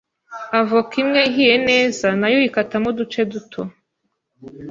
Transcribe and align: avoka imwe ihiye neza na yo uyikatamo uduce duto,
avoka 0.59 0.93
imwe 1.01 1.19
ihiye 1.29 1.55
neza 1.69 2.07
na 2.19 2.27
yo 2.31 2.35
uyikatamo 2.39 2.87
uduce 2.91 3.19
duto, 3.31 3.61